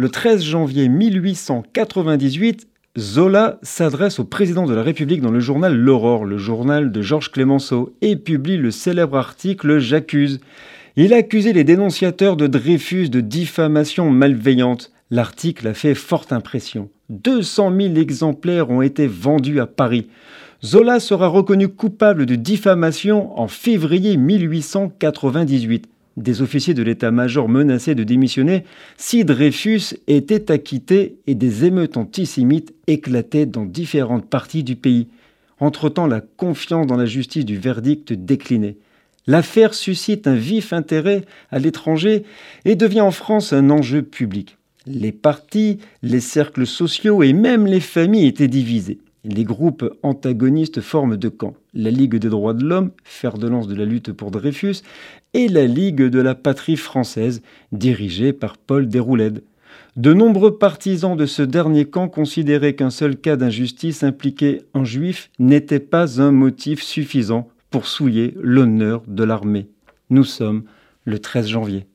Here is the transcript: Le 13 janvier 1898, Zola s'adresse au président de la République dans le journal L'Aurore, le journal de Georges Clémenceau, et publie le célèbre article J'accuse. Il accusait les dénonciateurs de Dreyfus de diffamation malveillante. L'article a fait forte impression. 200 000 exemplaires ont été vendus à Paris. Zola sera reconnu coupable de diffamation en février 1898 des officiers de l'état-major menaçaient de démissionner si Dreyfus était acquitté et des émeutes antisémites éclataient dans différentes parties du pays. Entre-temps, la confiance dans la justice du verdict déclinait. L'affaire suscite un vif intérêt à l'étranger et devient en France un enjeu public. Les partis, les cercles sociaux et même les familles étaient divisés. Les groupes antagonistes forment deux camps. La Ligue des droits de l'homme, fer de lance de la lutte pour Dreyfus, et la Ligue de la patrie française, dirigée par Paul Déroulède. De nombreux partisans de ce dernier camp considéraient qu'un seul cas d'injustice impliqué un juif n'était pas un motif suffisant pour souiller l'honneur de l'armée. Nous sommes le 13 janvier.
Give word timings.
Le 0.00 0.08
13 0.08 0.44
janvier 0.44 0.88
1898, 0.88 2.68
Zola 2.96 3.58
s'adresse 3.62 4.20
au 4.20 4.24
président 4.24 4.64
de 4.64 4.72
la 4.72 4.84
République 4.84 5.20
dans 5.20 5.32
le 5.32 5.40
journal 5.40 5.74
L'Aurore, 5.74 6.24
le 6.24 6.38
journal 6.38 6.92
de 6.92 7.02
Georges 7.02 7.32
Clémenceau, 7.32 7.92
et 8.00 8.14
publie 8.14 8.58
le 8.58 8.70
célèbre 8.70 9.16
article 9.16 9.80
J'accuse. 9.80 10.38
Il 10.94 11.12
accusait 11.12 11.52
les 11.52 11.64
dénonciateurs 11.64 12.36
de 12.36 12.46
Dreyfus 12.46 13.08
de 13.08 13.20
diffamation 13.20 14.08
malveillante. 14.08 14.92
L'article 15.10 15.66
a 15.66 15.74
fait 15.74 15.96
forte 15.96 16.32
impression. 16.32 16.90
200 17.08 17.72
000 17.76 17.94
exemplaires 17.96 18.70
ont 18.70 18.82
été 18.82 19.08
vendus 19.08 19.58
à 19.58 19.66
Paris. 19.66 20.06
Zola 20.64 21.00
sera 21.00 21.26
reconnu 21.26 21.66
coupable 21.66 22.24
de 22.24 22.36
diffamation 22.36 23.36
en 23.36 23.48
février 23.48 24.16
1898 24.16 25.88
des 26.22 26.42
officiers 26.42 26.74
de 26.74 26.82
l'état-major 26.82 27.48
menaçaient 27.48 27.94
de 27.94 28.04
démissionner 28.04 28.64
si 28.96 29.24
Dreyfus 29.24 29.94
était 30.06 30.50
acquitté 30.50 31.16
et 31.26 31.34
des 31.34 31.64
émeutes 31.64 31.96
antisémites 31.96 32.74
éclataient 32.86 33.46
dans 33.46 33.64
différentes 33.64 34.28
parties 34.28 34.64
du 34.64 34.76
pays. 34.76 35.08
Entre-temps, 35.60 36.06
la 36.06 36.20
confiance 36.20 36.86
dans 36.86 36.96
la 36.96 37.06
justice 37.06 37.44
du 37.44 37.58
verdict 37.58 38.12
déclinait. 38.12 38.76
L'affaire 39.26 39.74
suscite 39.74 40.26
un 40.26 40.36
vif 40.36 40.72
intérêt 40.72 41.24
à 41.50 41.58
l'étranger 41.58 42.24
et 42.64 42.76
devient 42.76 43.02
en 43.02 43.10
France 43.10 43.52
un 43.52 43.68
enjeu 43.70 44.02
public. 44.02 44.56
Les 44.86 45.12
partis, 45.12 45.78
les 46.02 46.20
cercles 46.20 46.66
sociaux 46.66 47.22
et 47.22 47.34
même 47.34 47.66
les 47.66 47.80
familles 47.80 48.26
étaient 48.26 48.48
divisés. 48.48 48.98
Les 49.24 49.44
groupes 49.44 49.84
antagonistes 50.02 50.80
forment 50.80 51.16
deux 51.16 51.30
camps. 51.30 51.54
La 51.74 51.90
Ligue 51.90 52.16
des 52.16 52.28
droits 52.28 52.54
de 52.54 52.64
l'homme, 52.64 52.92
fer 53.04 53.36
de 53.36 53.48
lance 53.48 53.66
de 53.66 53.74
la 53.74 53.84
lutte 53.84 54.12
pour 54.12 54.30
Dreyfus, 54.30 54.76
et 55.34 55.48
la 55.48 55.66
Ligue 55.66 56.02
de 56.02 56.20
la 56.20 56.34
patrie 56.34 56.76
française, 56.76 57.42
dirigée 57.72 58.32
par 58.32 58.56
Paul 58.56 58.88
Déroulède. 58.88 59.42
De 59.96 60.14
nombreux 60.14 60.56
partisans 60.56 61.16
de 61.16 61.26
ce 61.26 61.42
dernier 61.42 61.84
camp 61.84 62.08
considéraient 62.08 62.74
qu'un 62.74 62.90
seul 62.90 63.16
cas 63.16 63.36
d'injustice 63.36 64.04
impliqué 64.04 64.62
un 64.72 64.84
juif 64.84 65.30
n'était 65.40 65.80
pas 65.80 66.22
un 66.22 66.30
motif 66.30 66.82
suffisant 66.82 67.48
pour 67.70 67.86
souiller 67.86 68.34
l'honneur 68.40 69.02
de 69.08 69.24
l'armée. 69.24 69.68
Nous 70.10 70.24
sommes 70.24 70.62
le 71.04 71.18
13 71.18 71.48
janvier. 71.48 71.86